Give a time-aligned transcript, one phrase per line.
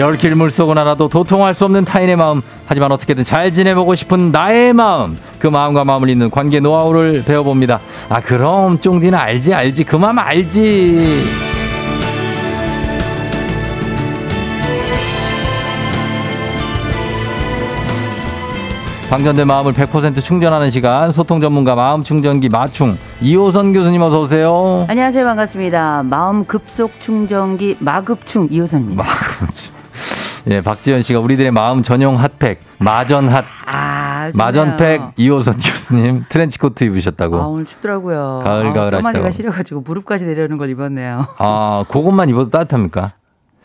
[0.00, 2.40] 열길 물속은 알아도 도통할 수 없는 타인의 마음.
[2.66, 5.18] 하지만 어떻게든 잘 지내보고 싶은 나의 마음.
[5.38, 7.80] 그 마음과 마음을 잇는 관계 노하우를 배워봅니다.
[8.08, 9.84] 아 그럼 쫑디는 알지 알지.
[9.84, 11.50] 그 마음 알지.
[19.10, 21.10] 방전된 마음을 100% 충전하는 시간.
[21.12, 22.96] 소통 전문가 마음 충전기 마충.
[23.20, 24.86] 이호선 교수님 어서 오세요.
[24.88, 25.24] 안녕하세요.
[25.24, 26.04] 반갑습니다.
[26.04, 29.02] 마음 급속 충전기 마급충 이호선입니다.
[29.02, 29.69] 마충
[30.50, 34.30] 예 박지현 씨가 우리들의 마음 전용 핫팩 마전 핫 아.
[34.34, 37.40] 마전팩 이호선 교수님 트렌치코트 입으셨다고.
[37.40, 38.42] 아, 오늘 춥더라고요.
[38.44, 39.30] 가을, 아, 가을 하시다고.
[39.30, 41.26] 시려가지고 무릎까지 내려오는 걸 입었네요.
[41.38, 43.12] 아, 그것만 입어도 따뜻합니까?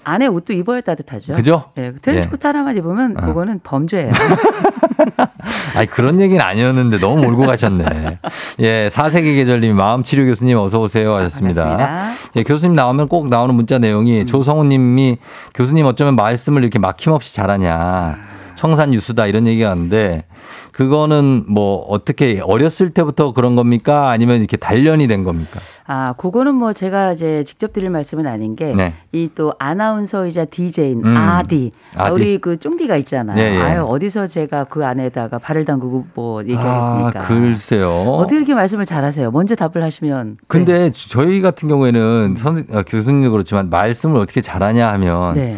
[0.06, 1.34] 안에 옷도 입어야 따뜻하죠.
[1.34, 1.66] 그죠?
[1.78, 3.25] 예, 트렌치코트 하나만 입으면 어.
[3.25, 4.11] 그거는 범죄예요.
[5.75, 8.20] 아니, 그런 얘기는 아니었는데 너무 몰고 가셨네.
[8.59, 11.66] 예, 사세계 계절님, 마음치료 교수님 어서 오세요 하셨습니다.
[11.66, 12.14] 반갑습니다.
[12.38, 14.26] 예, 교수님 나오면 꼭 나오는 문자 내용이 음.
[14.26, 15.17] 조성우 님이
[15.53, 18.34] 교수님 어쩌면 말씀을 이렇게 막힘없이 잘하냐.
[18.56, 20.25] 청산 유수다 이런 얘기가 왔는데
[20.72, 24.09] 그거는 뭐 어떻게 어렸을 때부터 그런 겁니까?
[24.09, 25.59] 아니면 이렇게 단련이 된 겁니까?
[25.88, 28.94] 아, 그거는 뭐 제가 이제 직접 드릴 말씀은 아닌 게 네.
[29.11, 31.16] 이또 아나운서이자 DJ인 음.
[31.16, 31.72] 아디.
[31.95, 32.09] 아.
[32.09, 33.42] 우리 그 쫑디가 있잖아요.
[33.42, 33.61] 예, 예.
[33.61, 37.22] 아유, 어디서 제가 그 안에다가 발을 담그고 뭐 얘기하겠습니까?
[37.22, 37.92] 아, 글쎄요.
[37.92, 39.31] 어떻게 이렇게 말씀을 잘하세요?
[39.31, 40.28] 먼저 답을 하시면.
[40.31, 40.45] 네.
[40.48, 45.56] 근데 저희 같은 경우에는 선, 아, 교수님도 그렇지만 말씀을 어떻게 잘하냐 하면 네.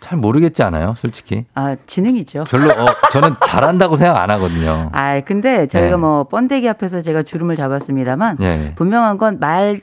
[0.00, 1.44] 잘 모르겠지 않아요, 솔직히.
[1.54, 2.44] 아, 지능이죠.
[2.44, 4.90] 별로 어, 저는 잘한다고 생각 안 하거든요.
[4.92, 5.96] 아, 근데 저희가 네.
[5.96, 8.72] 뭐 번데기 앞에서 제가 주름을 잡았습니다만 예.
[8.76, 9.80] 분명한 건 말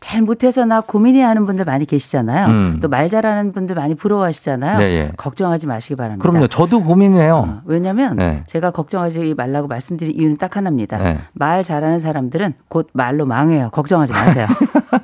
[0.00, 2.46] 잘 못해서 나 고민해 하는 분들 많이 계시잖아요.
[2.48, 2.78] 음.
[2.82, 4.78] 또말 잘하는 분들 많이 부러워하시잖아요.
[4.78, 5.12] 네, 예.
[5.16, 6.22] 걱정하지 마시기 바랍니다.
[6.28, 6.46] 그럼요.
[6.48, 7.36] 저도 고민해요.
[7.36, 8.44] 어, 왜냐면 네.
[8.46, 10.98] 제가 걱정하지 말라고 말씀드린 이유는 딱 하나입니다.
[10.98, 11.18] 네.
[11.32, 13.70] 말 잘하는 사람들은 곧 말로 망해요.
[13.70, 14.46] 걱정하지 마세요.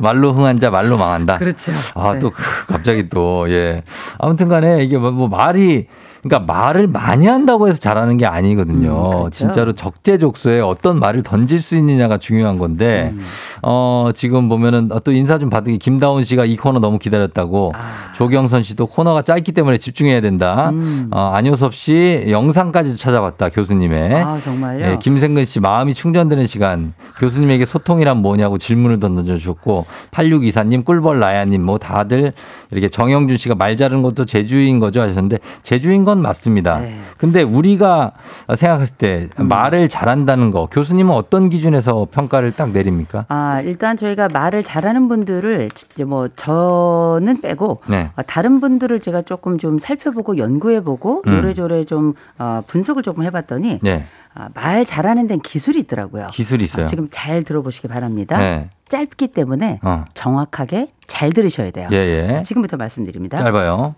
[0.00, 1.38] 말로 흥한 자 말로 망한다.
[1.38, 1.72] 그렇죠.
[1.94, 2.18] 아, 네.
[2.20, 3.82] 또 그, 갑자기 또 예.
[4.18, 5.86] 아무튼 간에 이게 뭐, 뭐 말이
[6.22, 8.90] 그러니까 말을 많이 한다고 해서 잘하는 게 아니거든요.
[8.90, 9.30] 음, 그렇죠.
[9.30, 13.24] 진짜로 적재적소에 어떤 말을 던질 수 있느냐가 중요한 건데 음.
[13.62, 18.12] 어, 지금 보면은 또 인사 좀 받으기 김다운 씨가 이 코너 너무 기다렸다고 아.
[18.14, 20.70] 조경선 씨도 코너가 짧기 때문에 집중해야 된다.
[20.70, 21.08] 음.
[21.10, 24.22] 어, 안효섭 씨 영상까지 찾아봤다 교수님의.
[24.22, 24.84] 아, 정말요?
[24.84, 31.62] 예, 김생근 씨 마음이 충전되는 시간 교수님에게 소통이란 뭐냐고 질문을 던져 주셨고 8624님 꿀벌 나야님
[31.62, 32.32] 뭐 다들
[32.70, 36.80] 이렇게 정영준 씨가 말 잘하는 것도 제주인 거죠 하셨는데 제주인 건 맞습니다.
[36.80, 36.98] 네.
[37.16, 38.12] 근데 우리가
[38.54, 43.26] 생각했을 때 말을 잘한다는 거 교수님은 어떤 기준에서 평가를 딱 내립니까?
[43.28, 48.10] 아, 일단 저희가 말을 잘하는 분들을 이제 뭐 저는 빼고 네.
[48.16, 51.32] 아, 다른 분들을 제가 조금 좀 살펴보고 연구해보고 음.
[51.32, 54.06] 요래조래 좀 어, 분석을 조금 해봤더니 네.
[54.34, 56.28] 아, 말 잘하는 데는 기술이 있더라고요.
[56.32, 56.84] 기술이 있어요.
[56.84, 58.38] 아, 지금 잘 들어보시기 바랍니다.
[58.38, 58.70] 네.
[58.88, 60.04] 짧기 때문에 어.
[60.14, 61.88] 정확하게 잘 들으셔야 돼요.
[61.92, 62.36] 예, 예.
[62.36, 63.38] 아, 지금부터 말씀드립니다.
[63.38, 63.94] 짧아요.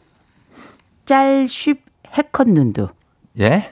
[1.04, 1.82] 짤, 쉽,
[2.16, 2.88] 해컷 눈두.
[3.40, 3.70] 예?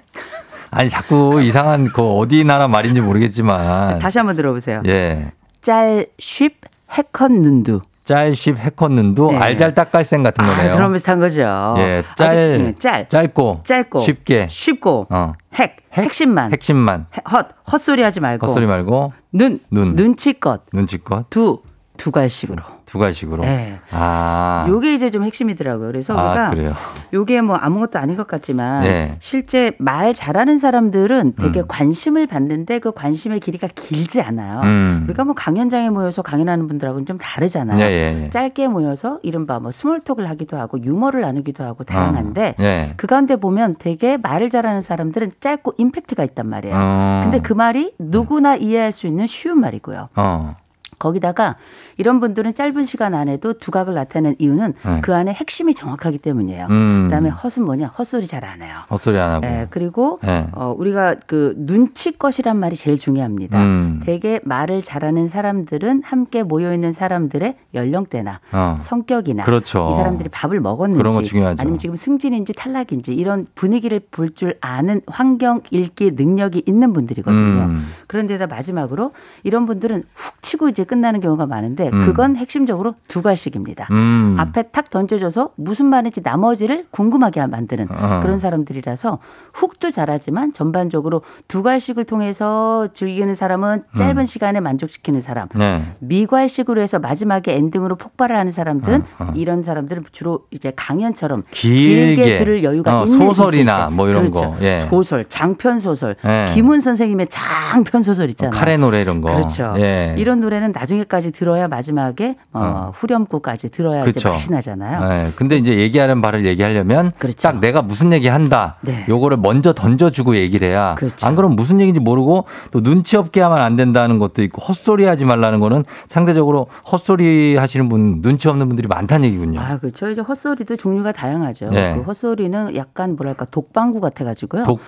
[0.71, 4.83] 아니 자꾸 이상한 그 어디 나라 말인지 모르겠지만 다시 한번 들어보세요.
[4.87, 5.33] 예.
[5.61, 6.57] 짤, 쉽,
[6.97, 7.81] 해컷 눈두.
[8.05, 9.39] 짤쉽 해컸는도 네.
[9.39, 10.73] 알잘딱갈생 같은 거네요.
[10.73, 11.43] 아, 그런 비슷한 거죠.
[11.79, 16.05] 예, 아주, 짤, 예, 짤, 짧고, 짧고, 쉽게, 쉽고, 어, 핵, 핵?
[16.07, 19.95] 핵심만, 핵심만, 해- 헛, 헛소리 하지 말고, 헛소리 말고, 눈, 눈.
[19.95, 21.63] 눈치껏, 눈치껏, 두,
[22.03, 22.65] 두 갈식으로.
[22.85, 23.45] 두 가지식으로.
[23.45, 23.79] 네.
[23.93, 25.87] 아, 요게 이제 좀 핵심이더라고요.
[25.87, 26.75] 그래서 아, 우리가 그래요.
[27.13, 29.17] 요게 뭐 아무것도 아닌 것 같지만 네.
[29.21, 31.65] 실제 말 잘하는 사람들은 되게 음.
[31.69, 34.63] 관심을 받는데 그 관심의 길이가 길지 않아요.
[34.65, 35.05] 음.
[35.05, 37.79] 우리가 뭐 강연장에 모여서 강연하는 분들하고는 좀 다르잖아요.
[37.79, 38.31] 예, 예, 예.
[38.31, 42.95] 짧게 모여서 이른바 뭐 스몰톡을 하기도 하고 유머를 나누기도 하고 다양한데 어, 예.
[42.97, 46.77] 그 가운데 보면 되게 말을 잘하는 사람들은 짧고 임팩트가 있단 말이에요.
[46.77, 47.21] 어.
[47.23, 50.09] 근데 그 말이 누구나 이해할 수 있는 쉬운 말이고요.
[50.17, 50.57] 어,
[51.03, 51.57] 거기다가
[51.97, 55.01] 이런 분들은 짧은 시간 안에도 두각을 나타내는 이유는 네.
[55.03, 56.67] 그 안에 핵심이 정확하기 때문이에요.
[56.71, 57.05] 음.
[57.09, 57.89] 그다음에 헛은 뭐냐?
[57.89, 58.75] 헛소리 잘 안 해요.
[58.91, 59.47] 헛소리 안 하고.
[59.47, 60.47] 예, 그리고 예.
[60.53, 63.59] 어, 우리가 그 눈치껏이란 말이 제일 중요합니다.
[63.59, 64.01] 음.
[64.05, 68.77] 되게 말을 잘하는 사람들은 함께 모여 있는 사람들의 연령대나 어.
[68.81, 69.91] 성격이나 그렇죠.
[69.93, 71.61] 이 사람들이 밥을 먹었는지 그런 거 중요하죠.
[71.61, 77.63] 아니면 지금 승진인지 탈락인지 이런 분위기를 볼 줄 아는 환경 읽기 능력이 있는 분들이거든요.
[77.65, 77.87] 음.
[78.07, 79.11] 그런데다 마지막으로
[79.43, 82.03] 이런 분들은 훅 치고 이제 끝나는 경우가 많은데 음.
[82.03, 83.89] 그건 핵심적으로 두 갈씩입니다.
[83.91, 84.37] 음.
[84.39, 88.21] 앞에 탁 던져줘서 무슨 말인지 나머지를 궁금하게 만드는 어.
[88.23, 89.19] 그런 사람들이라서
[89.55, 94.25] 훅도 잘하지만 전반적으로 두 갈씩을 통해서 즐기는 사람은 짧은 음.
[94.25, 95.49] 시간에 만족시키는 사람.
[95.55, 95.83] 네.
[96.01, 99.33] 미괄식으로 해서 마지막에 엔딩으로 폭발을 하는 사람들은 어, 어.
[99.35, 103.91] 이런 사람들은 주로 이제 강연처럼 길게, 길게 들을 여유가 어, 있는 소설이나.
[103.91, 104.53] 뭐 이런 그렇죠.
[104.53, 104.57] 거.
[104.63, 104.77] 예.
[104.77, 106.53] 소설, 장편 소설, 예.
[106.55, 108.59] 김훈 선생님의 장편 소설 있잖아요.
[108.59, 109.33] 카레 노래 이런 거.
[109.33, 109.75] 그렇죠.
[109.79, 110.15] 예.
[110.19, 112.93] 이런 노래는 나중에까지 들어야 마지막에 어, 어.
[112.95, 114.29] 후렴구까지 들어야 이제 그렇죠.
[114.29, 115.09] 맛이 나잖아요.
[115.09, 117.49] 네, 근데 이제 얘기하는 바를 얘기하려면 그렇죠.
[117.49, 118.77] 딱 내가 무슨 얘기 한다.
[118.83, 119.07] 네.
[119.09, 120.95] 요거를 먼저 던져주고 얘기를 해야.
[120.97, 121.27] 그렇죠.
[121.27, 125.25] 안 그러면 무슨 얘기인지 모르고 또 눈치 없게 하면 안 된다는 것도 있고 헛소리 하지
[125.25, 129.61] 말라는 거는 상대적으로 헛소리 하시는 분, 눈치 없는 분들이 많다는 얘기군요.
[129.61, 130.11] 아, 그렇죠.
[130.11, 131.71] 이제 헛소리도 종류가 다양하죠.
[131.71, 131.95] 네.
[131.97, 134.65] 그 헛소리는 약간 뭐랄까 독방구 같아 가지고요.
[134.65, 134.81] 독,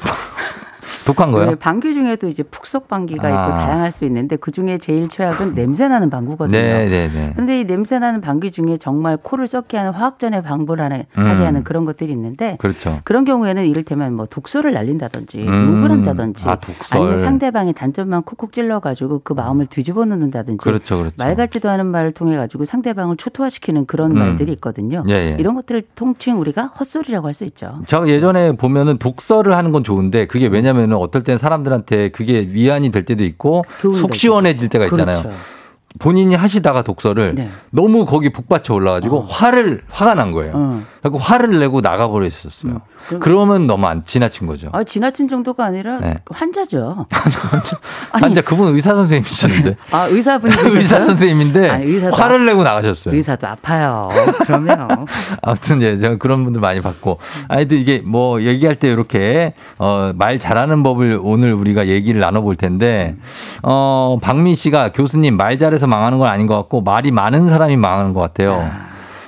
[1.04, 1.50] 독한 거요?
[1.50, 3.54] 네, 방귀 중에도 이제 푹속 방귀가 있고 아.
[3.58, 6.58] 다양할 수 있는데 그 중에 제일 최악은 냄새 나는 방구거든요.
[6.58, 7.30] 네, 네, 네.
[7.34, 11.26] 그런데 이 냄새 나는 방귀 중에 정말 코를 썩게 하는 화학전에 방부를 하게 음.
[11.26, 13.00] 하는 그런 것들이 있는데 그렇죠.
[13.04, 15.76] 그런 경우에는 이를테면 뭐 독소를 날린다든지 음.
[15.76, 16.56] 욕을 한다든지 아.
[16.92, 21.14] 아니면 상대방의 단점만 콕콕 찔러 가지고 그 마음을 뒤집어 놓는다든지 그렇죠, 그렇죠.
[21.18, 24.18] 말 같지도 않은 말을 통해 가지고 상대방을 초토화시키는 그런 음.
[24.18, 25.04] 말들이 있거든요.
[25.08, 25.36] 예, 예.
[25.38, 27.80] 이런 것들을 통칭 우리가 헛소리라고 할 수 있죠.
[27.88, 32.90] 저 예전에 보면은 독서를 하는 건 좋은데 그게 왜냐면 은 어떨 땐 사람들한테 그게 위안이
[32.90, 34.14] 될 때도 있고 교훈이 속.
[34.14, 35.22] 시원해질 때가 있잖아요.
[35.22, 35.36] 그렇죠.
[36.00, 37.48] 본인이 하시다가 독서를 네.
[37.70, 40.52] 너무 거기 북받쳐 올라가지고 화를 화가 난 거예요.
[40.54, 40.82] 어.
[41.00, 42.72] 그래고 화를 내고 나가버렸었어요.
[43.12, 43.20] 음.
[43.20, 44.70] 그러면 너무 안 지나친 거죠.
[44.72, 46.14] 아, 지나친 정도가 아니라 네.
[46.30, 47.06] 환자죠.
[48.12, 51.04] 아니, 환자 그분 의사 선생님이셨는데 아, 의사분이 의사?
[51.04, 53.14] 선생님인데 아니, 의사도 화를 내고 나가셨어요.
[53.14, 54.08] 의사도 아파요.
[54.46, 55.06] 그러면
[55.42, 57.18] 아무튼 예, 제가 그런 분들 많이 봤고,
[57.48, 63.16] 아이들 이게 뭐 얘기할 때 이렇게 어 말 잘하는 법을 오늘 우리가 얘기를 나눠볼 텐데,
[63.62, 68.12] 어 박민 씨가 교수님 말 잘해서 망하는 건 아닌 것 같고 말이 많은 사람이 망하는
[68.12, 68.68] 것 같아요.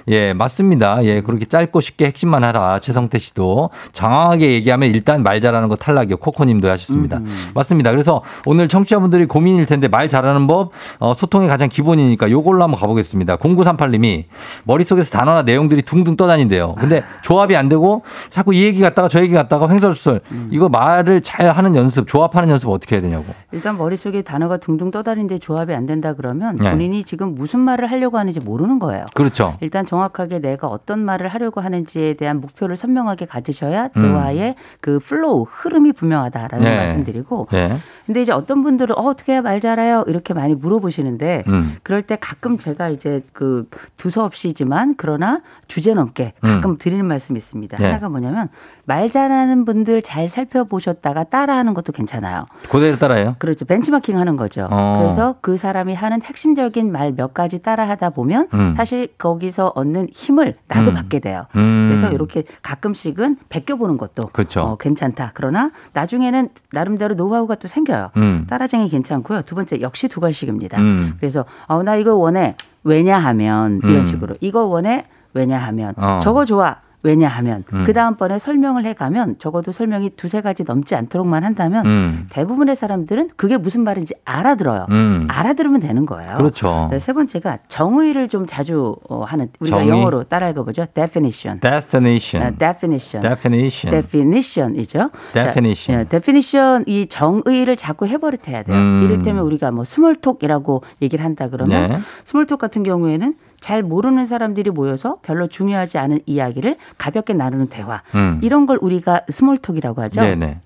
[0.09, 1.05] 예, 맞습니다.
[1.05, 2.79] 예, 그렇게 짧고 쉽게 핵심만 하라.
[2.79, 6.19] 최성태 씨도 장황하게 얘기하면 일단 말 잘하는 거 탈락이요.
[6.19, 7.21] 코코님도 하셨습니다.
[7.55, 7.91] 맞습니다.
[7.91, 13.37] 그래서 오늘 청취자분들이 고민일 텐데 말 잘하는 법, 어, 소통의 가장 기본이니까 요걸로 한번 가보겠습니다.
[13.37, 14.25] 0938님이
[14.65, 16.75] 머릿속에서 단어나 내용들이 둥둥 떠다닌대요.
[16.77, 20.21] 근데 조합이 안 되고 자꾸 이 얘기 갔다가 저 얘기 갔다가 횡설수설.
[20.51, 23.25] 이거 말을 잘 하는 연습, 조합하는 연습 어떻게 해야 되냐고.
[23.53, 26.71] 일단 머릿속에 단어가 둥둥 떠다니는데 조합이 안 된다 그러면 네.
[26.71, 29.07] 본인이 지금 무슨 말을 하려고 하는지 모르는 거예요.
[29.15, 29.57] 그렇죠.
[29.61, 34.03] 일단 정 확하게 내가 어떤 말을 하려고 하는지에 대한 목표를 선명하게 가지셔야 음.
[34.03, 36.77] 대화의 그 flow 흐름이 분명하다라는 네.
[36.77, 37.79] 말씀드리고 예.
[38.07, 41.77] 근데 이제 어떤 분들은 어, 어떻게 말 잘해요 이렇게 많이 물어보시는데 음.
[41.83, 47.77] 그럴 때 가끔 제가 이제 그 두서없이지만 그러나 주제 넘게 가끔 드리는 말씀이 있습니다.
[47.77, 47.83] 음.
[47.83, 47.87] 네.
[47.87, 48.49] 하나가 뭐냐면
[48.85, 52.41] 말 잘하는 분들 잘 살펴보셨다가 따라하는 것도 괜찮아요.
[52.71, 53.35] 그대로 따라해요.
[53.41, 53.65] 그렇죠.
[53.65, 54.69] 벤치마킹 하는 거죠.
[54.71, 54.99] 어.
[55.01, 58.75] 그래서 그 사람이 하는 핵심적인 말 몇 가지 따라 하다 보면 음.
[58.77, 60.95] 사실 거기서 얻는 힘을 나도 음.
[60.95, 61.47] 받게 돼요.
[61.57, 61.89] 음.
[61.89, 64.61] 그래서 이렇게 가끔씩은 베껴보는 것도 그렇죠.
[64.61, 65.33] 어, 괜찮다.
[65.35, 68.11] 그러나 나중에는 나름대로 노하우가 또 생겨요.
[68.17, 68.47] 음.
[68.49, 69.43] 따라쟁이 괜찮고요.
[69.43, 70.79] 두 번째 역시 두 갈씩입니다.
[70.79, 71.15] 음.
[71.19, 72.55] 그래서 어, 나 이거 원해.
[72.85, 74.05] 왜냐하면 이런 음.
[74.05, 75.05] 식으로 이거 원해.
[75.35, 76.19] 왜냐하면 어.
[76.23, 76.79] 저거 좋아.
[77.07, 77.85] 왜냐하면 음.
[77.87, 82.27] 그 다음번에 설명을 해가면 적어도 설명이 두세 가지 넘지 않도록만 한다면 음.
[82.31, 84.87] 대부분의 사람들은 그게 무슨 말인지 알아들어요.
[84.91, 85.29] 음.
[85.31, 86.35] 알아들으면 되는 거예요.
[86.37, 86.89] 그렇죠.
[86.91, 89.91] 네, 세 번째가 정의를 좀 자주 어, 하는 우리가 정의?
[89.91, 90.87] 영어로 따라 읽어보죠.
[90.95, 91.61] definition.
[91.61, 92.45] definition.
[92.45, 93.23] 아, definition.
[93.23, 94.03] definition.
[94.03, 95.11] definition이죠.
[95.33, 95.97] definition.
[95.97, 98.77] 자, 예, definition 이 정의를 자꾸 해버릇해야 돼요.
[98.77, 99.03] 음.
[99.05, 101.99] 이를테면 우리가 뭐 스몰톡이라고 얘기를 한다 그러면 네.
[102.25, 108.03] small talk 같은 경우에는 잘 모르는 사람들이 모여서 별로 중요하지 않은 이야기를 가볍게 나누는 대화.
[108.15, 108.41] 음.
[108.43, 110.21] 이런 걸 우리가 small talk이라고 하죠.
[110.21, 110.61] 네네.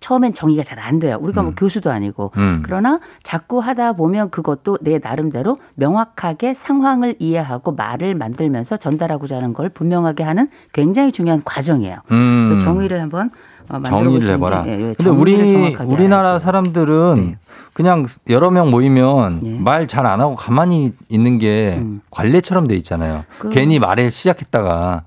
[0.00, 1.18] 처음엔 정의가 잘 안 돼요.
[1.20, 2.32] 우리가 뭐 교수도 아니고.
[2.38, 2.62] 음.
[2.64, 9.68] 그러나 자꾸 하다 보면 그것도 내 나름대로 명확하게 상황을 이해하고 말을 만들면서 전달하고자 하는 걸
[9.68, 11.98] 분명하게 하는 굉장히 중요한 과정이에요.
[12.12, 12.44] 음.
[12.46, 13.30] 그래서 정의를 한번
[13.68, 14.62] 어, 만들어 정의를 해봐라.
[14.64, 16.44] 게, 예, 예, 근데 정의를 우리 우리나라 알아야죠.
[16.44, 17.38] 사람들은 네.
[17.80, 19.58] 그냥 여러 명 모이면 예.
[19.58, 22.02] 말잘 안 하고 가만히 있는 게 음.
[22.10, 23.24] 관례처럼 돼 있잖아요.
[23.38, 25.04] 그럼- 괜히 말을 시작했다가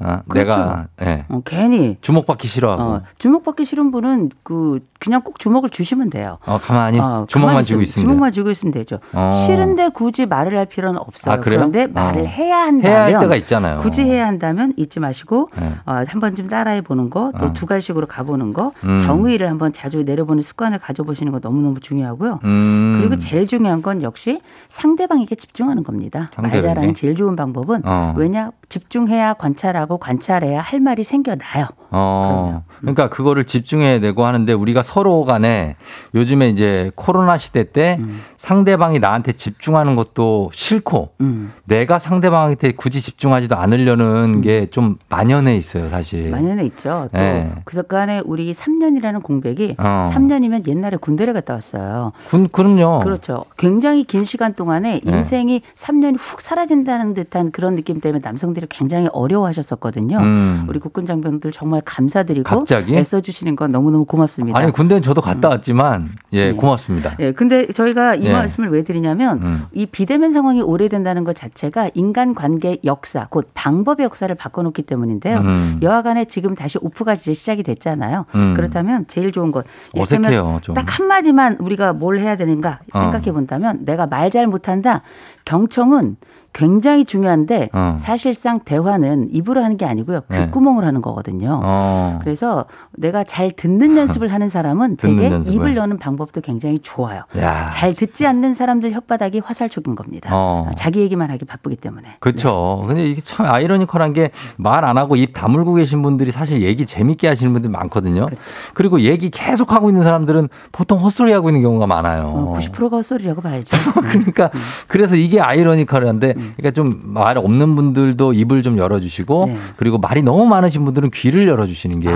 [0.00, 0.48] 어, 그렇죠.
[0.50, 6.10] 내가 예, 어, 괜히 주목받기 싫어하고 어, 주목받기 싫은 분은 그 그냥 꼭 주목을 주시면
[6.10, 6.38] 돼요.
[6.46, 9.00] 어, 가만히 어, 주먹만 가만히 쥐고 있으면- 주먹만 쥐고 있으면 되죠.
[9.12, 9.30] 어.
[9.30, 11.34] 싫은데 굳이 말을 할 필요는 없어요.
[11.34, 11.40] 아?
[11.40, 11.88] 그런데 어.
[11.92, 13.78] 말을 해야 한다면 해야 할 때가 있잖아요.
[13.80, 15.72] 굳이 해야 한다면 잊지 마시고 네.
[15.84, 17.52] 어, 한 번쯤 따라해 보는 거, 또 어.
[17.52, 18.98] 두 갈씩으로 가보는 거, 음.
[18.98, 22.40] 정의를 한번 자주 내려보는 습관을 가져보시는 거 너무 너무 중요하고요.
[22.44, 22.96] 음.
[23.00, 26.28] 그리고 제일 중요한 건 역시 상대방에게 집중하는 겁니다.
[26.32, 26.66] 상대방에게?
[26.66, 28.14] 말잘하는 제일 좋은 방법은 어.
[28.16, 31.68] 왜냐 집중해야 관찰하고 관찰하고 관찰해야 할 말이 생겨나요.
[31.90, 35.76] 어, 그러니까 그거를 집중해야 되고 하는데 우리가 서로 간에
[36.14, 38.20] 요즘에 이제 코로나 시대 때 음.
[38.36, 41.52] 상대방이 나한테 집중하는 것도 싫고 음.
[41.64, 46.30] 내가 상대방한테 굳이 집중하지도 않으려는 게좀 만연해 있어요, 사실.
[46.30, 47.08] 만연해 있죠.
[47.12, 47.52] 또 네.
[47.64, 50.10] 그간에 우리 3년이라는 공백이 어.
[50.12, 52.12] 3년이면 옛날에 군대를 갔다 왔어요.
[52.26, 53.00] 군, 그럼요.
[53.00, 53.44] 그렇죠.
[53.56, 55.16] 굉장히 긴 시간 동안에 네.
[55.16, 60.18] 인생이 3년이 훅 사라진다는 듯한 그런 느낌 때문에 남성들이 굉장히 어려워하 셨었거든요.
[60.18, 60.66] 음.
[60.68, 62.94] 우리 국군 장병들 정말 감사드리고 갑자기?
[62.96, 64.58] 애써주시는 건 너무너무 고맙습니다.
[64.58, 66.52] 아니, 군대는 저도 갔다 왔지만, 예, 네.
[66.52, 67.16] 고맙습니다.
[67.20, 68.32] 예, 근데 저희가 이 예.
[68.32, 69.66] 말씀을 왜 드리냐면 음.
[69.72, 75.38] 이 비대면 상황이 오래된다는 것 자체가 인간 관계 역사, 곧 방법의 역사를 바꿔놓기 때문인데요.
[75.38, 75.80] 음.
[75.82, 78.26] 여하간에 지금 다시 오프가 이제 시작이 됐잖아요.
[78.34, 78.54] 음.
[78.54, 79.64] 그렇다면 제일 좋은 것
[79.96, 80.74] 어색해요, 좀.
[80.74, 82.98] 딱 한 마디만 우리가 뭘 해야 되는가 어.
[83.00, 85.02] 생각해 본다면 내가 말 잘 못한다.
[85.44, 86.16] 경청은
[86.54, 87.96] 굉장히 중요한데 어.
[88.00, 90.20] 사실상 대화는 입으로 하는 게 아니고요.
[90.28, 90.46] 네.
[90.46, 91.60] 귓구멍을 하는 거거든요.
[91.62, 92.20] 어.
[92.22, 95.52] 그래서 내가 잘 듣는 연습을 하는 사람은 되게 연습을.
[95.54, 97.24] 입을 여는 방법도 굉장히 좋아요.
[97.38, 97.68] 야.
[97.70, 100.30] 잘 듣지 않는 사람들 혓바닥이 화살촉인 겁니다.
[100.32, 100.70] 어.
[100.76, 102.16] 자기 얘기만 하기 바쁘기 때문에.
[102.20, 102.84] 그렇죠.
[102.86, 107.26] 근데 이게 참 아이러니컬한 게 말 안 하고 입 다물고 계신 분들이 사실 얘기 재밌게
[107.26, 108.26] 하시는 분들 많거든요.
[108.26, 108.42] 그렇죠.
[108.74, 112.24] 그리고 얘기 계속 하고 있는 사람들은 보통 헛소리 하고 있는 경우가 많아요.
[112.26, 113.76] 어, 90%가 헛소리라고 봐야죠.
[114.00, 114.50] 그러니까
[114.86, 119.56] 그래서 이게 아이러니컬한데 그러니까 좀 말 없는 분들도 입을 좀 열어주시고 네.
[119.76, 122.08] 그리고 말이 너무 많으신 분들은 귀를 열어주시는 게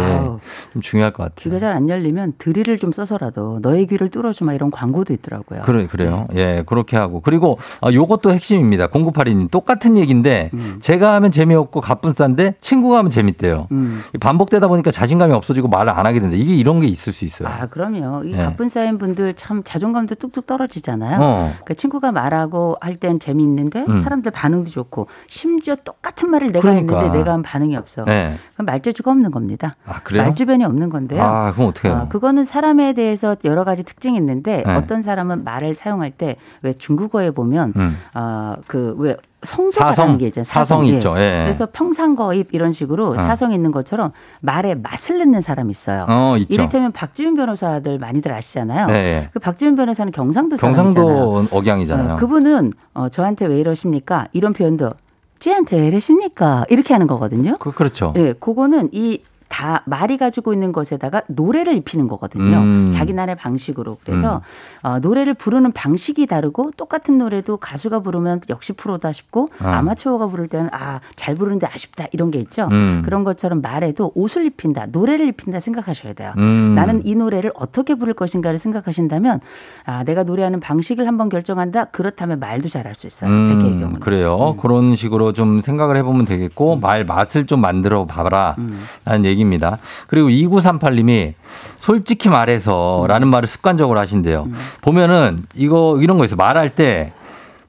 [0.72, 0.82] 좀.
[0.82, 1.36] 중요할 것 같아요.
[1.38, 5.62] 귀가 잘 안 열리면 드릴을 좀 써서라도 너의 귀를 뚫어주마 이런 광고도 있더라고요.
[5.62, 6.26] 그래, 그래요.
[6.34, 7.20] 예, 그렇게 하고.
[7.20, 8.88] 그리고 아, 요것도 핵심입니다.
[8.88, 9.50] 0982님.
[9.50, 13.68] 똑같은 얘기인데 제가 하면 재미없고 가뿐싼데 친구가 하면 재밌대요.
[13.72, 14.02] 음.
[14.20, 16.36] 반복되다 보니까 자신감이 없어지고 말을 안 하게 된다.
[16.36, 17.48] 이게 이런 게 있을 수 있어요.
[17.48, 18.24] 아, 그럼요.
[18.24, 18.36] 이 네.
[18.38, 21.18] 바쁜 쌓인 분들 참 자존감도 뚝뚝 떨어지잖아요.
[21.20, 21.54] 어.
[21.64, 24.02] 그 친구가 말하고 할 땐 재미있는데 음.
[24.18, 26.96] 사람들 반응도 좋고 심지어 똑같은 말을 내가 그러니까.
[26.98, 28.04] 했는데 내가 한 반응이 없어.
[28.04, 28.34] 네.
[28.54, 29.74] 그럼 말재주가 없는 겁니다.
[29.86, 30.24] 아, 그래요?
[30.24, 31.22] 말주변이 없는 건데요.
[31.22, 32.02] 아, 그럼 어떻게 해요?
[32.04, 34.74] 어, 그거는 사람에 대해서 여러 가지 특징이 있는데 네.
[34.74, 37.96] 어떤 사람은 말을 사용할 때 왜 중국어에 보면 음.
[38.14, 40.44] 어, 그왜 성조가라는 사성, 게 있잖아요.
[40.44, 40.90] 사성 예.
[40.90, 41.14] 있죠.
[41.16, 41.42] 예.
[41.44, 46.06] 그래서 평상거입 이런 식으로 사성 있는 것처럼 말에 맛을 넣는 사람이 있어요.
[46.08, 46.54] 어, 있죠.
[46.54, 48.86] 이를테면 박지훈 변호사들 많이들 아시잖아요.
[48.88, 49.28] 네, 예.
[49.32, 51.06] 그 박지훈 변호사는 경상도 사람이잖아요.
[51.06, 52.14] 경상도 억양이잖아요.
[52.14, 54.26] 어, 그분은 어, 저한테 왜 이러십니까?
[54.32, 54.90] 이런 표현도
[55.38, 56.64] 쟤한테 왜 이러십니까?
[56.68, 57.56] 이렇게 하는 거거든요.
[57.58, 58.12] 그, 그렇죠.
[58.16, 62.58] 예, 그거는 이 다 말이 가지고 있는 것에다가 노래를 입히는 거거든요.
[62.58, 62.90] 음.
[62.92, 63.98] 자기 나의 방식으로.
[64.04, 64.42] 그래서
[64.82, 69.66] 어, 노래를 부르는 방식이 다르고 똑같은 노래도 가수가 부르면 역시 프로다 싶고 어.
[69.66, 72.68] 아마추어가 부를 때는 아 잘 부르는데 아쉽다 이런 게 있죠.
[72.70, 73.02] 음.
[73.04, 76.32] 그런 것처럼 말에도 옷을 입힌다, 노래를 입힌다 생각하셔야 돼요.
[76.38, 76.74] 음.
[76.74, 79.40] 나는 이 노래를 어떻게 부를 것인가를 생각하신다면
[79.84, 81.86] 아 내가 노래하는 방식을 한번 결정한다.
[81.86, 83.30] 그렇다면 말도 잘할 수 있어요.
[83.30, 84.00] 대개의 음, 경우는.
[84.00, 84.56] 그래요.
[84.60, 88.56] 그런 식으로 좀 생각을 해보면 되겠고, 말 맛을 좀 만들어 봐라.
[89.04, 89.78] 라는 얘기 입니다.
[90.06, 91.34] 그리고 2938님이
[91.78, 94.48] 솔직히 말해서 라는 말을 습관적으로 하신대요.
[94.82, 96.36] 보면은 이거, 이런 거 있어요.
[96.36, 97.12] 말할 때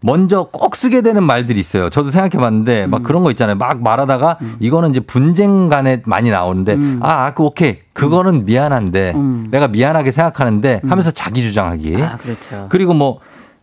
[0.02, 1.90] 먼저 꼭 쓰게 되는 말들이 있어요.
[1.90, 3.58] 저도 생각해 봤는데 막 그런 거 있잖아요.
[3.58, 7.80] 막 말하다가 이거는 이제 분쟁 간에 많이 나오는데 아, 아, 그 오케이.
[7.94, 9.48] 그거는 미안한데 음.
[9.52, 12.02] 내가 미안하게 생각하는데 하면서 자기 주장하기.
[12.02, 12.68] 아 그렇죠.
[12.70, 13.20] 그리고 뭐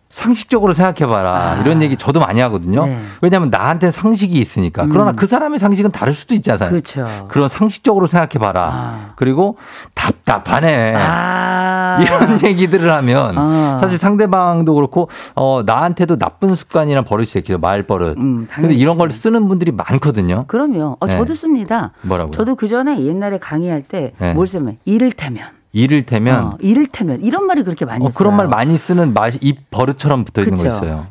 [0.09, 1.57] 상식적으로 생각해봐라 아.
[1.61, 2.87] 이런 얘기 저도 많이 하거든요.
[2.87, 3.01] 네.
[3.23, 4.87] 왜냐하면 나한테 상식이 있으니까.
[4.87, 6.71] 그러나 그 사람의 상식은 다를 수도 있잖아요.
[6.71, 7.27] 그렇죠.
[7.29, 8.63] 그런 상식적으로 생각해봐라.
[8.63, 9.13] 아.
[9.17, 9.57] 그리고
[9.95, 10.95] 답답하네.
[10.97, 11.99] 아.
[12.01, 13.79] 이런 얘기들을 하면 아.
[13.81, 18.17] 사실 상대방도 그렇고 어 나한테도 나쁜 습관이나 버릇이 생겨요 말버릇.
[18.17, 19.11] 음, 근데 이런 걸.
[19.17, 20.45] 쓰는 분들이 많거든요.
[20.47, 20.99] 그럼요.
[21.01, 21.13] 어, 네.
[21.17, 21.93] 저도 씁니다.
[22.03, 22.33] 뭐라고요?
[22.33, 24.35] 저도 그 전에 옛날에 강의할 때 네.
[24.35, 25.47] 뭘 쓰면 이를테면,
[25.77, 28.09] 이를테면 어, 이를테면 이런 말을 그렇게 많이 어.
[28.17, 30.67] 그런 말 많이 쓰는 맛이 입 버릇처럼 붙어 있는 거?
[30.67, 31.07] 있어요.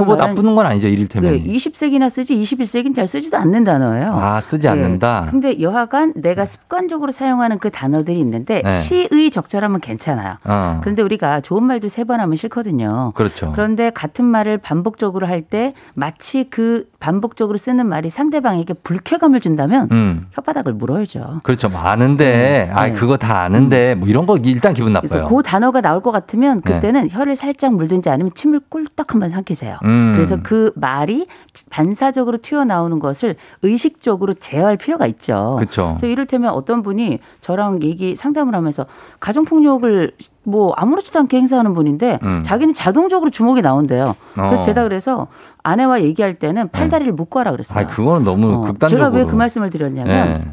[0.00, 1.32] 그거 말은 나쁜 건 아니죠 이를테면.
[1.34, 4.14] 네, 20세기나 쓰지 21세기는 잘 쓰지도 않는 단어예요.
[4.18, 4.68] 아 쓰지 네.
[4.70, 5.26] 않는다.
[5.30, 8.72] 근데 여하간 내가 습관적으로 사용하는 그 단어들이 있는데 네.
[8.72, 10.36] 시의 적절하면 괜찮아요.
[10.44, 10.78] 어.
[10.80, 13.12] 그런데 우리가 좋은 말도 세 번 하면 싫거든요.
[13.14, 13.50] 그렇죠.
[13.52, 20.26] 그런데 같은 말을 반복적으로 할 때 마치 그 반복적으로 쓰는 말이 상대방에게 불쾌감을 준다면 음.
[20.36, 21.40] 혓바닥을 물어야죠.
[21.42, 21.68] 그렇죠.
[21.68, 22.92] 뭐 아는데, 아, 네.
[22.94, 25.28] 그거 다 아는데, 뭐 이런 거 일단 기분 그래서 나빠요.
[25.34, 26.74] 그 단어가 나올 것 같으면 네.
[26.74, 29.78] 그때는 혀를 살짝 물든지 아니면 침을 꿀떡 한번 삼키세요.
[29.84, 30.12] 음.
[30.14, 31.26] 그래서 그 말이
[31.70, 35.56] 반사적으로 튀어나오는 것을 의식적으로 제어할 필요가 있죠.
[35.58, 35.94] 그쵸.
[35.98, 38.86] 그래서 이를테면 어떤 분이 저랑 얘기 상담을 하면서
[39.20, 40.12] 가정폭력을
[40.44, 42.42] 뭐 아무렇지도 않게 행사하는 분인데 음.
[42.44, 44.14] 자기는 자동적으로 주먹이 나온대요.
[44.34, 44.60] 그래서 어.
[44.62, 45.26] 제가 그래서
[45.62, 47.84] 아내와 얘기할 때는 팔다리를 묶고 하라 그랬어요.
[47.84, 48.88] 아, 그거는 너무 어, 극단적으로.
[49.10, 50.52] 제가 왜 그 말씀을 드렸냐면 네.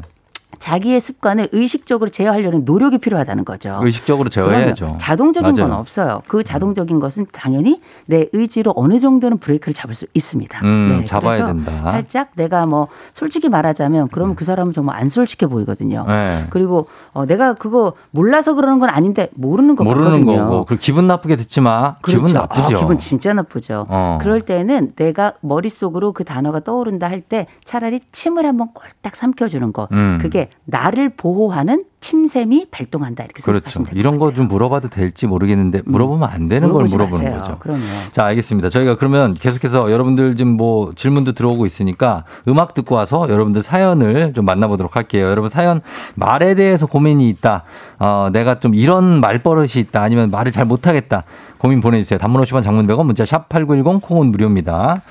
[0.62, 3.80] 자기의 습관을 의식적으로 제어하려는 노력이 필요하다는 거죠.
[3.82, 4.96] 의식적으로 제어해야죠.
[5.00, 5.68] 자동적인 맞아요.
[5.70, 6.22] 건 없어요.
[6.28, 10.60] 그 자동적인 것은 당연히 내 의지로 어느 정도는 브레이크를 잡을 수 있습니다.
[10.60, 11.72] 네, 음, 잡아야 그래서 된다.
[11.90, 16.04] 살짝 내가 뭐 솔직히 말하자면 그러면 그 사람은 정말 안 솔직해 보이거든요.
[16.06, 16.46] 네.
[16.50, 20.44] 그리고 어, 내가 그거 몰라서 그러는 건 아닌데 모르는 거 모르는 같거든요.
[20.48, 20.64] 거고.
[20.66, 21.96] 그리고 기분 나쁘게 듣지 마.
[22.04, 22.34] 기분 그렇죠.
[22.38, 22.76] 나쁘죠.
[22.76, 23.86] 아, 기분 진짜 나쁘죠.
[23.88, 24.18] 어.
[24.22, 29.88] 그럴 때는 내가 머릿속으로 그 단어가 떠오른다 할 때 차라리 침을 한번 꼴딱 삼켜주는 거.
[29.92, 30.18] 음.
[30.20, 33.68] 그게 나를 보호하는 침샘이 발동한다 이렇게 그렇죠.
[33.70, 33.98] 생각하시면.
[33.98, 37.40] 이런 거 좀 물어봐도 될지 모르겠는데 물어보면 안 되는 걸 물어보지 물어보는 마세요.
[37.40, 37.58] 거죠.
[37.58, 37.82] 그럼요.
[38.12, 38.70] 자, 알겠습니다.
[38.70, 44.44] 저희가 그러면 계속해서 여러분들 지금 뭐 질문도 들어오고 있으니까 음악 듣고 와서 여러분들 사연을 좀
[44.44, 45.26] 만나보도록 할게요.
[45.26, 45.80] 여러분 사연
[46.14, 47.64] 말에 대해서 고민이 있다.
[47.98, 50.02] 어, 내가 좀 이런 말버릇이 있다.
[50.02, 51.24] 아니면 말을 잘 못하겠다.
[51.58, 52.18] 고민 보내주세요.
[52.18, 55.02] 단문 50원 장문 100원 문자 샵 8910 콩은 무료입니다.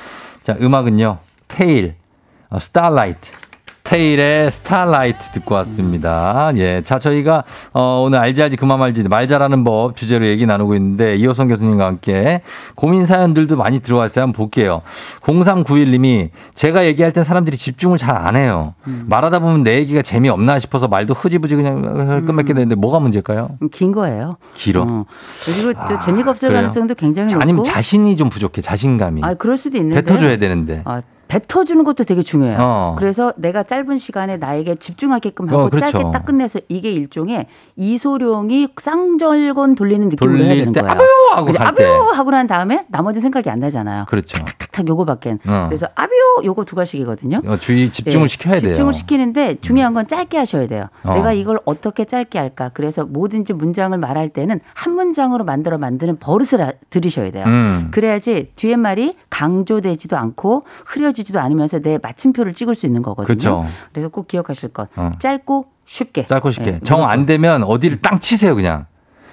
[0.43, 1.17] 자, 음악은요.
[1.47, 1.95] 태일,
[2.49, 3.29] 어, Starlight.
[3.91, 6.49] 태일의 Starlight 듣고 왔습니다.
[6.55, 6.81] 예.
[6.81, 7.43] 자, 저희가,
[7.73, 11.87] 어, 오늘 알지 알지 그만 말지 말 잘하는 법 주제로 얘기 나누고 있는데 이호성 교수님과
[11.87, 12.41] 함께
[12.75, 14.23] 고민 사연들도 많이 들어왔어요.
[14.23, 14.81] 한번 볼게요.
[15.23, 18.75] 0391님이 제가 얘기할 땐 사람들이 집중을 잘 안 해요.
[19.07, 23.57] 말하다 보면 내 얘기가 재미없나 싶어서 말도 흐지부지 그냥 끝맺게 되는데 뭐가 문제일까요?
[23.61, 24.37] 음, 긴 거예요.
[24.53, 24.83] 길어.
[24.83, 25.05] 어.
[25.43, 26.59] 그리고 저 재미가 없을 그래요?
[26.59, 27.41] 가능성도 굉장히 높고.
[27.41, 28.61] 아니면 자신이 좀 부족해.
[28.61, 29.21] 자신감이.
[29.23, 30.01] 아, 그럴 수도 있는데.
[30.01, 30.81] 뱉어줘야 되는데.
[30.85, 31.01] 아,
[31.31, 32.57] 뱉어주는 것도 되게 중요해요.
[32.59, 32.95] 어.
[32.99, 35.89] 그래서 내가 짧은 시간에 나에게 집중하게끔 하고 어, 그렇죠.
[35.91, 37.45] 짧게 딱 끝내서 이게 일종의
[37.77, 40.91] 이소룡이 쌍절곤 돌리는 느낌으로 해야 돌릴 되는 때 거예요.
[40.91, 41.85] 아뷰 하고 그냥 갈 때.
[41.85, 44.05] 아뷰 하고 난 다음에 나머지 생각이 안 나잖아요.
[44.09, 44.43] 그렇죠.
[44.43, 45.39] 탁탁 요거밖엔.
[45.47, 45.65] 어.
[45.69, 46.11] 그래서 아뷰
[46.43, 47.41] 요거 두 가지씩이거든요.
[47.45, 48.73] 어, 주의 집중을 예, 시켜야 돼요.
[48.73, 50.87] 집중을 시키는데 중요한 건 짧게 하셔야 돼요.
[51.03, 51.13] 어.
[51.13, 52.71] 내가 이걸 어떻게 짧게 할까?
[52.73, 57.45] 그래서 뭐든지 문장을 말할 때는 한 문장으로 만들어 만드는 버릇을 하- 들이셔야 돼요.
[57.47, 57.87] 음.
[57.91, 63.25] 그래야지 뒤에 말이 강조되지도 않고 흐려지 지도 않으면서 내 마침표를 찍을 수 있는 거거든요.
[63.25, 63.65] 그렇죠.
[63.93, 64.89] 그래서 꼭 기억하실 것.
[64.95, 65.11] 어.
[65.19, 66.25] 짧고 쉽게.
[66.25, 66.71] 짧고 쉽게.
[66.71, 67.25] 예, 정안 무조건.
[67.25, 68.85] 되면 어디를 땅 치세요, 그냥.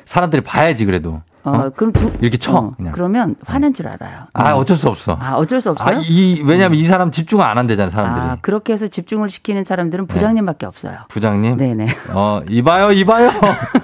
[0.05, 1.21] 사람들이 봐야지, 그래도.
[1.51, 1.71] 어, 어?
[1.75, 2.75] 그럼 두, 이렇게 쳐, 어.
[2.93, 4.27] 그러면 화난 줄 알아요.
[4.33, 5.17] 아, 어쩔 수 없어.
[5.21, 6.01] 아, 어쩔 수 아, 없어요.
[6.09, 8.25] 이, 왜냐면 이 사람 집중 안 한대잖아요, 사람들이.
[8.25, 8.31] 네.
[8.33, 10.95] 아, 그렇게 해서 집중을 시키는 사람들은 부장님밖에 없어요.
[11.09, 11.57] 부장님.
[11.57, 11.87] 네 네.
[12.13, 13.31] 어, 이봐요, 이봐요.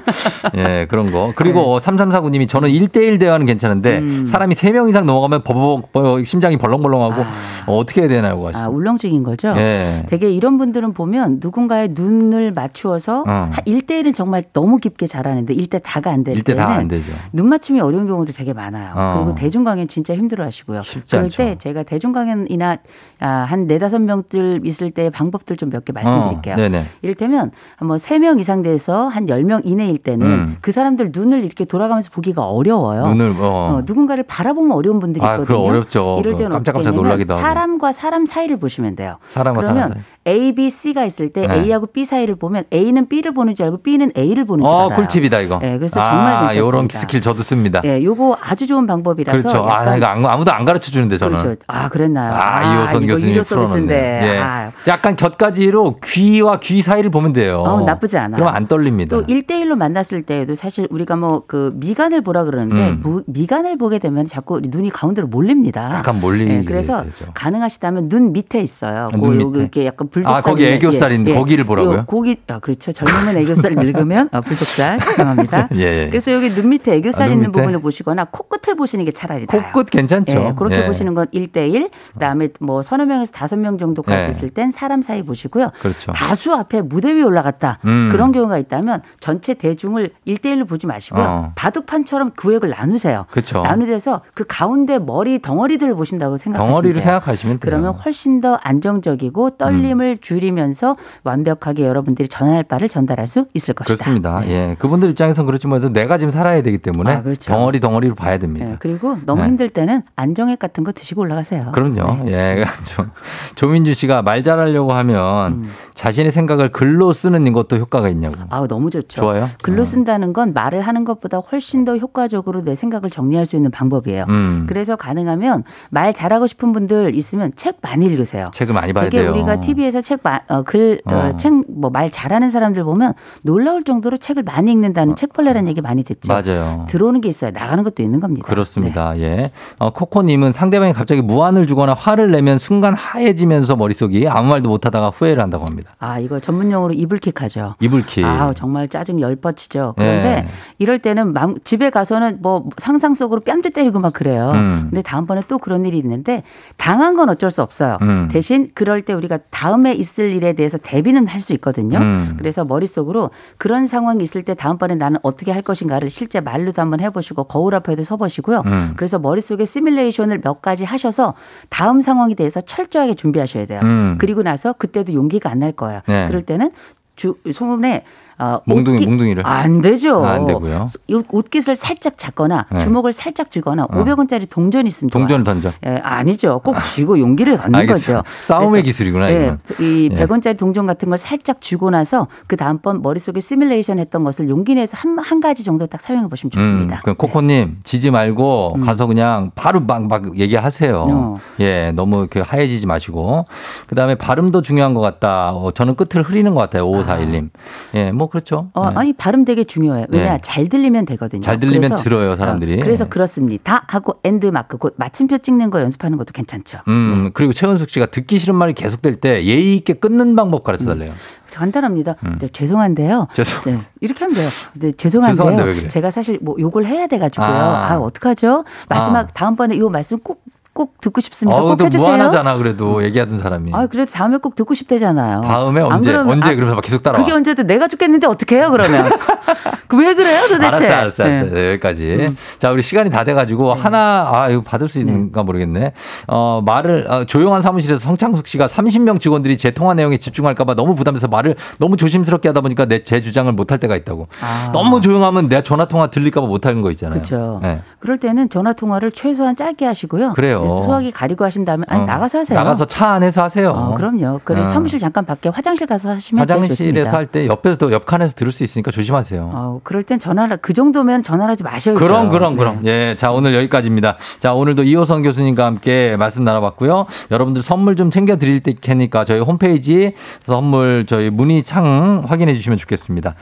[0.57, 1.33] 예, 그런 거.
[1.35, 1.87] 그리고 네.
[1.87, 4.27] 3349님이 저는 1대1 대화는 괜찮은데 음.
[4.27, 7.33] 사람이 3명 이상 넘어가면 버벅, 심장이 벌렁벌렁하고 아.
[7.67, 8.69] 어, 어떻게 해야 되나요, 아.
[8.69, 9.55] 울렁증인 거죠?
[9.57, 10.05] 예.
[10.09, 13.51] 되게 이런 분들은 보면 누군가의 눈을 맞추어서 어.
[13.65, 17.13] 일대일은 정말 너무 깊게 잘하는데 일대 다가 안될 1대 때는 다안 되죠.
[17.33, 18.93] 눈 맞춤이 어려운 경우도 되게 많아요.
[18.97, 19.15] 어.
[19.17, 20.81] 그리고 대중 강연 진짜 힘들어 하시고요.
[21.09, 21.37] 그럴 않죠.
[21.37, 22.79] 때 제가 대중 강연이나
[23.21, 26.55] 아, 한 네다섯 명들 있을 때 방법들 좀 몇 개 말씀드릴게요.
[26.55, 26.85] 어.
[27.03, 30.57] 이를테면 뭐세 명 이상 돼서 한 열 명 이내일 때는 음.
[30.61, 33.07] 그 사람들 눈을 이렇게 돌아가면서 보기가 어려워요.
[33.07, 33.77] 눈을, 어.
[33.79, 35.47] 어, 누군가를 바라보면 어려운 분들이 아, 있거든요.
[35.59, 36.17] 그거 어렵죠.
[36.21, 37.43] 이럴 때는 깜짝깜짝 놀라기도 하고.
[37.43, 39.19] 사람과 사람 사이를 보시면 돼요.
[39.29, 40.05] 사람과 그러면 사람.
[40.27, 41.55] A, B, C가 있을 때 네.
[41.61, 44.97] A하고 B 사이를 보면 A는 B를 보는 줄 알고 B는 A를 보는 줄 어, 알아요.
[44.97, 45.61] 꿀팁이다, 이거.
[45.63, 46.67] 예, 그래서 정말 아, 괜찮습니다.
[46.67, 47.83] 요런 스킬 저도 씁니다.
[47.85, 49.69] 예, 요거 아주 좋은 방법이라서 그렇죠.
[49.69, 51.39] 아, 이거 아무- 아무도 안 가르쳐 주는데, 저는.
[51.39, 51.61] 그렇죠.
[51.67, 52.33] 아, 그랬나요?
[52.35, 53.95] 아, 이호선 이거 교수님 풀어놓네.
[53.95, 54.39] 예.
[54.39, 57.61] 아, 약간 곁가지로 귀와 귀 사이를 보면 돼요.
[57.61, 58.37] 어, 나쁘지 않아요.
[58.37, 59.17] 그럼 안 떨립니다.
[59.17, 63.01] 또 1대1로 만났을 때에도 사실 우리가 뭐 그 미간을 보라 그러는데 음.
[63.03, 65.91] 무- 미간을 보게 되면 자꾸 눈이 가운데로 몰립니다.
[65.95, 67.27] 약간 몰리게 예, 그래서 되죠.
[67.35, 69.09] 가능하시다면 눈 밑에 있어요.
[69.13, 69.59] 아, 눈그 밑에?
[69.61, 71.99] 이렇게 약간 불독살 아, 거기 있는- 애교살 있는 거기를 보라고요?
[71.99, 72.93] 요 고기 아 그렇죠.
[72.93, 75.69] 젊으면 애교살 늙으면 어, 불독살 죄송합니다.
[75.75, 76.09] 예, 예.
[76.09, 77.61] 그래서 여기 눈 밑에 애교살 아, 눈 있는 밑에?
[77.61, 79.73] 부분을 보시거나 코끝을 보시는 게 차라리 나아요.
[79.73, 80.33] 코끝 괜찮죠.
[80.33, 80.87] 예, 그렇게 예.
[80.87, 84.29] 보시는 건 1대1, 그다음에 뭐 서너 명에서 다섯 명 정도까지 예.
[84.29, 85.71] 있을 땐 사람 사이 보시고요.
[85.81, 86.13] 그렇죠.
[86.13, 87.79] 다수 앞에 무대 위에 올라갔다.
[87.85, 88.09] 음.
[88.13, 91.25] 그런 경우가 있다면 전체 대중을 1대1로 보지 마시고요.
[91.25, 91.53] 어.
[91.57, 93.27] 바둑판처럼 구획을 나누세요.
[93.33, 93.63] 그렇죠.
[93.63, 97.03] 나누돼서 그 가운데 머리 덩어리들을 보신다고 생각하시면 덩어리를 돼요.
[97.03, 97.61] 생각하시면 돼요.
[97.61, 103.95] 그러면 훨씬 더 안정적이고 떨림을 줄이면서 완벽하게 여러분들이 전할 바를 전달할 수 있을 것이다.
[103.97, 104.41] 그렇습니다.
[104.41, 104.51] 네.
[104.71, 104.77] 예.
[104.79, 107.53] 그분들 입장에서는 그렇지만 내가 지금 살아야 되기 때문에 아, 그렇죠.
[107.53, 108.67] 덩어리 덩어리로 봐야 됩니다.
[108.67, 109.49] 네, 그리고 너무 네.
[109.49, 111.73] 힘들 때는 안정액 같은 거 드시고 올라가세요.
[111.73, 112.25] 그럼요.
[112.25, 112.33] 네.
[112.33, 112.65] 예.
[112.95, 113.11] 좀
[113.55, 115.71] 조민주 씨가 말 잘하려고 하면 음.
[115.95, 118.37] 자신의 생각을 글로 쓰는 것도 효과가 있냐고.
[118.51, 119.21] 아우 너무 좋죠.
[119.21, 119.49] 좋아요?
[119.63, 119.85] 글로 어.
[119.85, 124.27] 쓴다는 건 말을 하는 것보다 훨씬 더 효과적으로 내 생각을 정리할 수 있는 방법이에요.
[124.29, 124.67] 음.
[124.69, 128.51] 그래서 가능하면 말 잘하고 싶은 분들 있으면 책 많이 읽으세요.
[128.53, 129.33] 책을 많이 봐야 되게 돼요.
[129.33, 131.37] 우리가 TV에서 책, 어, 글, 어, 어.
[131.37, 136.33] 책, 뭐 말 잘하는 사람들 보면 놀라울 정도로 책을 많이 읽는다는 책벌레라는 얘기 많이 듣죠.
[136.33, 136.43] 어.
[136.43, 136.87] 맞아요.
[136.89, 137.51] 들어오는 게 있어요.
[137.53, 138.45] 나가는 것도 있는 겁니다.
[138.47, 138.51] 네.
[138.51, 139.17] 그렇습니다.
[139.19, 139.51] 예.
[139.79, 145.43] 어, 코코님은 상대방이 갑자기 무안을 주거나 화를 내면 순간 하얘지면서 머릿속이 아무 말도 못하다가 후회를
[145.43, 145.91] 한다고 합니다.
[145.99, 147.75] 아, 이거 전문용어로 이불킥 하죠.
[147.81, 148.25] 이불킥.
[148.25, 149.95] 아, 정말 짜증 열 뻗치죠.
[149.97, 150.49] 그런데 예.
[150.79, 154.53] 이럴 때는 맘- 집에 가서는 뭐 상상 속으로 뺨도 때리고 막 그래요.
[154.55, 154.89] 음.
[154.91, 156.43] 근데 다음번에 또 그런 일이 있는데
[156.77, 157.99] 당한 건 어쩔 수 없어요.
[158.03, 158.29] 음.
[158.33, 161.99] 대신 그럴 때 우리가 다음 다음에 있을 일에 대해서 대비는 할 수 있거든요.
[161.99, 162.37] 음.
[162.39, 167.45] 그래서 머릿속으로 그런 상황이 있을 때 다음번에 나는 어떻게 할 것인가를 실제 말로도 한번 해보시고
[167.45, 168.63] 거울 앞에도 서보시고요.
[168.65, 168.95] 음.
[168.97, 171.35] 그래서 머릿속에 시뮬레이션을 몇 가지 하셔서
[171.69, 173.81] 다음 상황에 대해서 철저하게 준비하셔야 돼요.
[173.83, 174.17] 음.
[174.19, 176.01] 그리고 나서 그때도 용기가 안 날 거예요.
[176.09, 176.27] 네.
[176.27, 176.71] 그럴 때는
[177.15, 178.05] 주 소문에
[178.39, 179.43] 어, 몽둥이, 옷깃- 몽둥이를.
[179.47, 180.25] 안 되죠.
[180.25, 180.85] 아, 안 되고요.
[181.11, 182.79] 옷- 옷깃을 살짝 잡거나 네.
[182.79, 185.11] 주먹을 살짝 쥐거나 500원짜리 동전 있으면.
[185.11, 185.73] 동전을 던져.
[185.87, 186.61] 예, 아니죠.
[186.65, 188.19] 꼭 쥐고 용기를 갖는 알겠어요.
[188.19, 188.29] 거죠.
[188.43, 189.57] 싸움의 기술이구나, 예.
[189.81, 190.17] 이 예.
[190.27, 194.97] 100원짜리 동전 같은 걸 살짝 쥐고 나서 그 다음번 머릿속에 시뮬레이션 했던 것을 용기 내서
[194.97, 196.97] 한, 한 가지 정도 딱 사용해 보시면 좋습니다.
[196.97, 201.05] 음, 그럼 코코님 지지 말고 가서 그냥 바로 막, 막 얘기하세요.
[201.07, 201.41] 어.
[201.61, 203.45] 예, 너무 이렇게 하얘지지 마시고.
[203.87, 205.53] 그 다음에 발음도 중요한 것 같다.
[205.53, 206.87] 어, 저는 끝을 흐리는 것 같아요.
[206.89, 207.51] 5541님.
[207.95, 208.71] 예, 뭐 그렇죠.
[208.75, 208.97] 어, 예.
[208.97, 210.07] 아니 발음 되게 중요해요.
[210.11, 210.39] 왜냐 네.
[210.43, 211.41] 잘 들리면 되거든요.
[211.43, 212.81] 잘 들리면 그래서, 들어요, 사람들이.
[212.81, 213.09] 어, 그래서 예.
[213.09, 213.85] 그렇습니다.
[213.89, 216.79] 하고 end mark 곧 마침표 찍는 거 연습하는 것도 괜찮죠.
[216.89, 221.13] 음, 그리고 최은숙 씨가 듣기 싫은 말이 계속될 때 예의 있게 끊는 방법 가르쳐 달래요.
[221.53, 222.17] 간단합니다.
[222.37, 223.21] 이제 죄송한데요.
[223.31, 223.35] 음.
[223.35, 224.49] 죄송- 이제 이렇게 하면 돼요.
[224.77, 225.57] 이제 죄송한데요.
[225.57, 225.89] 그래?
[225.89, 227.47] 제가 사실 뭐 욕을 해야 돼 가지고요.
[227.49, 227.93] 아.
[227.93, 228.65] 아, 어떡하죠?
[228.89, 229.27] 마지막 아.
[229.33, 230.43] 다음번에 이 말씀 꼭
[230.75, 231.57] 꼭 듣고 싶습니다.
[231.57, 232.05] 어우, 꼭또 해주세요.
[232.09, 233.71] 무한하잖아, 그래도 얘기하던 사람이.
[233.73, 235.41] 아, 그래도 다음에 꼭 듣고 싶대잖아요.
[235.43, 237.23] 다음에 안 언제, 그러면- 언제 아, 그러면서 막 계속 따라와.
[237.23, 239.09] 그게 언제도 내가 죽겠는데 어떻게 해요, 그러면?
[239.87, 240.67] 그왜 그래요, 도대체?
[240.67, 241.25] 알았어, 알았어, 알았어.
[241.25, 241.41] 네.
[241.43, 241.55] 음.
[241.55, 242.27] 네, 여기까지.
[242.59, 245.93] 자, 우리 시간이 다 돼가지고 하나, 아, 이거 받을 수 있는가 모르겠네.
[246.27, 251.29] 어, 말을, 어, 조용한 사무실에서 성창숙 씨가 30명 직원들이 제 통화 내용에 집중할까봐 너무 부담해서
[251.29, 254.27] 말을 너무 조심스럽게 하다 보니까 내, 제 주장을 못할 때가 있다고.
[254.41, 254.71] 아.
[254.73, 257.21] 너무 조용하면 내 전화 통화 들릴까봐 못하는 거 있잖아요.
[257.21, 257.61] 그렇죠.
[257.63, 257.81] 네.
[258.01, 260.33] 그럴 때는 전화 통화를 최소한 짧게 하시고요.
[260.33, 260.64] 그래요.
[260.65, 262.59] 네, 소화기 가리고 하신 다음에 아니 어, 나가서 하세요.
[262.59, 263.71] 나가서 차 안에서 하세요.
[263.71, 264.41] 어, 그럼요.
[264.45, 264.67] 그래 어.
[264.67, 267.17] 사무실 잠깐 밖에 화장실 가서 하시면 화장실에서.
[267.17, 269.51] 할 때 옆에서 또 옆칸에서 들을 수 있으니까 조심하세요.
[269.53, 271.99] 어, 그럴 땐 전화를 그 정도면 전화를 하지 마셔야죠.
[271.99, 272.59] 그럼 그럼 네.
[272.59, 278.37] 그럼 예자 오늘 여기까지입니다 자 오늘도 이호성 교수님과 함께 말씀 나눠봤고요 여러분들 선물 좀 챙겨
[278.37, 280.13] 드릴 테니까 저희 홈페이지
[280.45, 283.35] 선물 저희 문의 창 확인해 주시면 좋겠습니다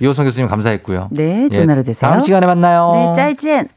[0.00, 2.08] 이호성 교수님 감사했고요 네, 좋은 예, 되세요.
[2.10, 3.68] 다음 시간에 만나요 네, 짜이젠.